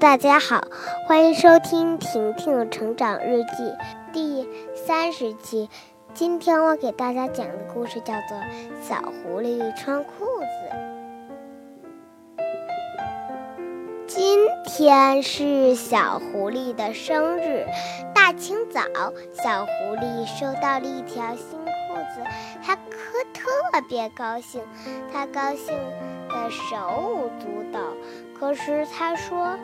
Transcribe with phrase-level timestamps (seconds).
[0.00, 0.62] 大家好，
[1.08, 3.64] 欢迎收听《婷婷成长日记》
[4.12, 5.68] 第三十期。
[6.14, 8.38] 今天我给大家讲的故事叫做
[8.80, 10.46] 《小狐狸穿裤子》。
[14.06, 17.66] 今天是小狐狸的生日，
[18.14, 18.80] 大清早，
[19.32, 22.22] 小狐狸收到了一条新裤子，
[22.64, 23.42] 它可特
[23.88, 24.62] 别高兴，
[25.12, 25.76] 它高兴
[26.28, 27.80] 的手舞足蹈。
[28.38, 29.58] 可是他说：“，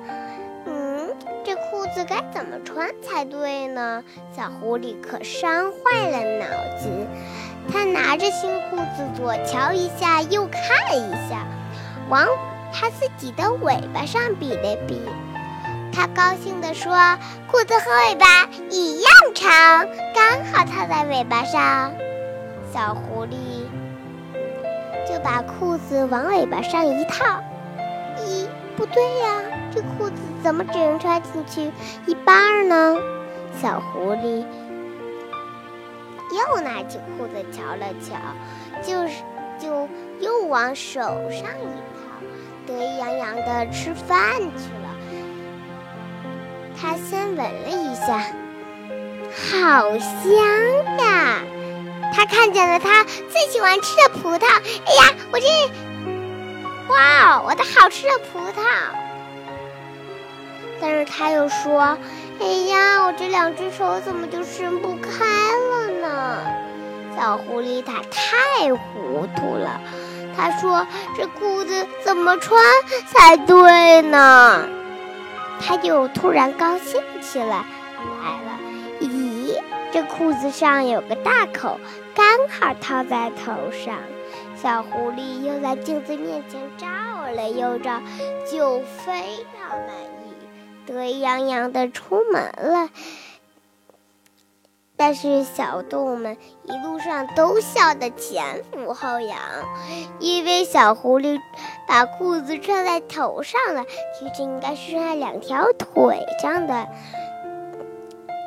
[1.45, 4.03] 这裤子该怎么穿才对呢？”
[4.35, 6.47] 小狐狸可伤坏了脑
[6.79, 7.07] 筋。
[7.73, 11.47] 他拿着新裤子左瞧一下，右看一下，
[12.09, 12.29] 往
[12.73, 15.01] 他自己的尾巴上比了比。
[15.93, 16.93] 他高兴地说
[17.49, 21.93] ：“裤子和尾巴一样长，刚好套在尾巴上。”
[22.75, 23.65] 小狐狸
[25.09, 27.43] 就把裤子往尾巴上一套。
[28.85, 29.41] 不对呀，
[29.75, 31.73] 这裤子怎么只能穿进去
[32.05, 32.99] 一半呢？
[33.59, 34.45] 小狐狸
[36.31, 38.15] 又拿起裤子瞧了瞧，
[38.83, 39.23] 就是
[39.59, 39.89] 就
[40.21, 42.21] 又往手上一套，
[42.67, 44.91] 得意洋洋的吃饭去了。
[46.79, 48.19] 他先闻了一下，
[49.51, 50.37] 好香
[50.99, 51.41] 呀！
[52.13, 54.45] 他看见了他最喜欢吃的葡萄。
[54.85, 55.47] 哎呀，我这……
[56.89, 58.63] 哇，我的好吃的葡萄！
[60.81, 61.97] 但是他又说
[62.41, 66.43] ：“哎呀，我这两只手怎么就伸不开了呢？”
[67.17, 69.81] 小狐狸它太糊涂了。
[70.37, 72.61] 他说：“这裤子怎么穿
[73.07, 74.69] 才对呢？”
[75.65, 78.59] 他就突然高兴起来，来了。
[79.01, 79.57] 咦，
[79.93, 81.79] 这裤子上有个大口，
[82.15, 83.95] 刚好套在头上。
[84.65, 86.87] 小狐狸又在镜子面前照
[87.35, 88.01] 了又照，
[88.51, 89.89] 就非常满
[90.25, 92.89] 意，得意洋洋的出门了。
[94.97, 99.39] 但是小动物们一路上都笑得前俯后仰，
[100.19, 101.39] 因为小狐狸
[101.87, 103.85] 把裤子穿在头上了，
[104.19, 106.89] 其实应该是穿两条腿上的。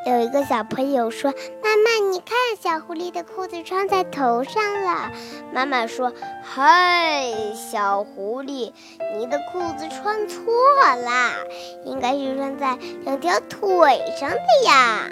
[0.08, 1.34] 有一个小朋友说
[1.68, 5.12] ：“妈妈，你看，小狐狸的裤子穿在头上了。”
[5.52, 8.72] 妈妈说：“嗨，小狐狸，
[9.18, 10.46] 你的裤子穿错
[10.96, 11.46] 了，
[11.84, 15.10] 应该是穿在两条腿上的呀。”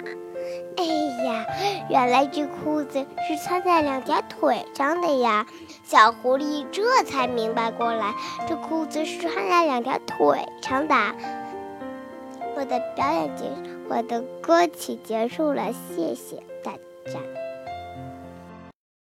[0.78, 0.84] 哎
[1.26, 1.44] 呀，
[1.90, 5.46] 原来这裤子是穿在两条腿上的呀！
[5.84, 8.14] 小狐狸这才明白过来，
[8.48, 10.94] 这裤子是穿在两条腿上的。
[12.56, 16.72] 我的表演结束，我的歌曲结束了，谢谢大
[17.04, 17.35] 家。